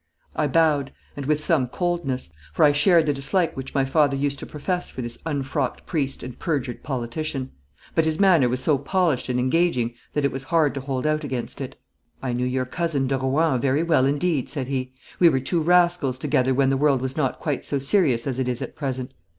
I 0.35 0.47
bowed, 0.47 0.91
and 1.15 1.27
with 1.27 1.43
some 1.43 1.67
coldness, 1.67 2.33
for 2.53 2.65
I 2.65 2.71
shared 2.71 3.05
the 3.05 3.13
dislike 3.13 3.55
which 3.55 3.75
my 3.75 3.85
father 3.85 4.15
used 4.17 4.39
to 4.39 4.47
profess 4.47 4.89
for 4.89 5.03
this 5.03 5.19
unfrocked 5.27 5.85
priest 5.85 6.23
and 6.23 6.39
perjured 6.39 6.81
politician; 6.81 7.51
but 7.93 8.05
his 8.05 8.19
manner 8.19 8.49
was 8.49 8.63
so 8.63 8.79
polished 8.79 9.29
and 9.29 9.39
engaging 9.39 9.93
that 10.13 10.25
it 10.25 10.31
was 10.31 10.45
hard 10.45 10.73
to 10.73 10.81
hold 10.81 11.05
out 11.05 11.23
against 11.23 11.61
it. 11.61 11.75
'I 12.23 12.33
knew 12.33 12.47
your 12.47 12.65
cousin 12.65 13.05
de 13.05 13.15
Rohan 13.15 13.61
very 13.61 13.83
well 13.83 14.07
indeed,' 14.07 14.49
said 14.49 14.65
he. 14.65 14.91
'We 15.19 15.29
were 15.29 15.39
two 15.39 15.61
rascals 15.61 16.17
together 16.17 16.51
when 16.55 16.69
the 16.69 16.77
world 16.77 16.99
was 16.99 17.15
not 17.15 17.39
quite 17.39 17.63
so 17.63 17.77
serious 17.77 18.25
as 18.25 18.39
it 18.39 18.47
is 18.47 18.59
at 18.63 18.75
present. 18.75 19.13